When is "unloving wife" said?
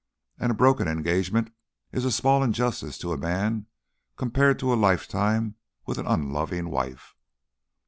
6.07-7.15